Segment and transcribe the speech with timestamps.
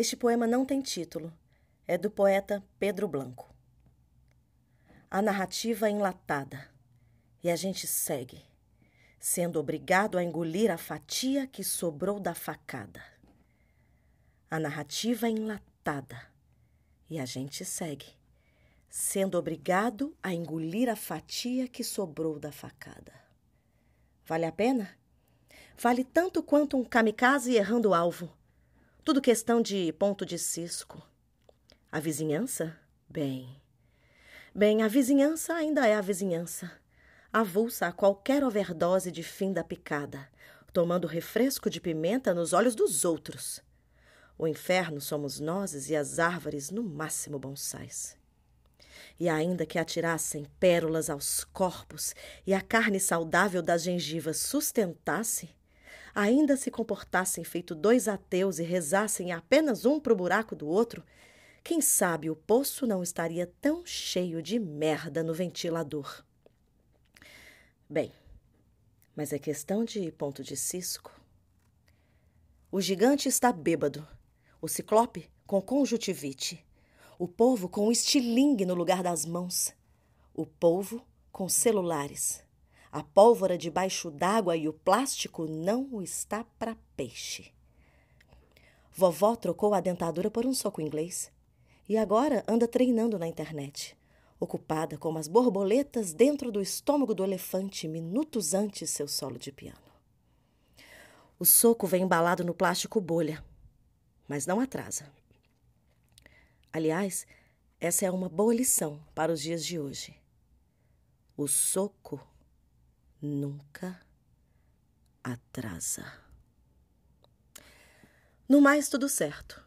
[0.00, 1.36] Este poema não tem título.
[1.84, 3.52] É do poeta Pedro Blanco.
[5.10, 6.70] A narrativa é enlatada
[7.42, 8.40] e a gente segue,
[9.18, 13.02] sendo obrigado a engolir a fatia que sobrou da facada.
[14.48, 16.30] A narrativa é enlatada
[17.10, 18.06] e a gente segue,
[18.88, 23.14] sendo obrigado a engolir a fatia que sobrou da facada.
[24.24, 24.96] Vale a pena?
[25.76, 28.37] Vale tanto quanto um kamikaze errando o alvo
[29.08, 31.02] tudo questão de ponto de cisco.
[31.90, 32.76] A vizinhança?
[33.08, 33.58] Bem.
[34.54, 36.70] Bem, a vizinhança ainda é a vizinhança.
[37.32, 40.28] Avulsa a qualquer overdose de fim da picada,
[40.74, 43.62] tomando refresco de pimenta nos olhos dos outros.
[44.36, 48.14] O inferno somos nós e as árvores, no máximo bonsais.
[49.18, 52.14] E ainda que atirassem pérolas aos corpos
[52.46, 55.48] e a carne saudável das gengivas sustentasse,
[56.18, 61.04] ainda se comportassem feito dois ateus e rezassem apenas um para o buraco do outro,
[61.62, 66.24] quem sabe o poço não estaria tão cheio de merda no ventilador.
[67.88, 68.12] Bem,
[69.14, 71.12] mas é questão de ponto de cisco.
[72.68, 74.04] O gigante está bêbado,
[74.60, 76.66] o ciclope com conjuntivite,
[77.16, 79.72] o povo com estilingue no lugar das mãos,
[80.34, 82.47] o povo com celulares.
[82.90, 87.52] A pólvora debaixo d'água e o plástico não está para peixe.
[88.92, 91.30] Vovó trocou a dentadura por um soco inglês
[91.88, 93.96] e agora anda treinando na internet,
[94.40, 99.78] ocupada como as borboletas dentro do estômago do elefante minutos antes seu solo de piano.
[101.38, 103.44] O soco vem embalado no plástico bolha,
[104.26, 105.10] mas não atrasa.
[106.72, 107.26] Aliás,
[107.80, 110.16] essa é uma boa lição para os dias de hoje.
[111.36, 112.20] O soco
[113.20, 114.00] nunca
[115.22, 116.04] atrasa.
[118.48, 119.62] No mais, tudo certo.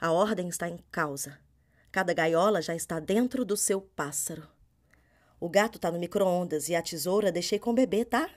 [0.00, 1.38] A ordem está em causa.
[1.92, 4.46] Cada gaiola já está dentro do seu pássaro.
[5.38, 8.28] O gato está no micro-ondas e a tesoura deixei com o bebê, tá?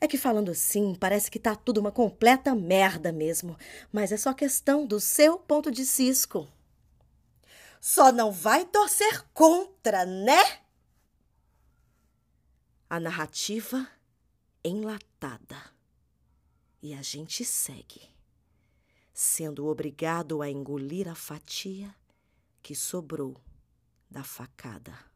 [0.00, 3.56] É que falando assim, parece que tá tudo uma completa merda mesmo.
[3.92, 6.48] Mas é só questão do seu ponto de cisco.
[7.80, 10.63] Só não vai torcer contra, né?
[12.88, 13.88] A narrativa
[14.62, 15.72] enlatada.
[16.82, 18.02] E a gente segue,
[19.12, 21.94] sendo obrigado a engolir a fatia
[22.62, 23.40] que sobrou
[24.10, 25.13] da facada.